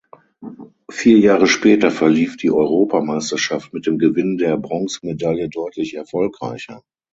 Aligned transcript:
Vier 0.89 1.19
Jahre 1.19 1.45
später 1.45 1.91
verlief 1.91 2.35
die 2.35 2.49
Europameisterschaft 2.49 3.71
mit 3.71 3.85
dem 3.85 3.99
Gewinn 3.99 4.35
der 4.39 4.57
Bronzemedaille 4.57 5.47
deutlich 5.47 5.93
erfolgreicher. 5.93 6.81